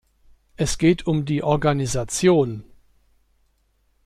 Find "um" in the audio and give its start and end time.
1.05-1.25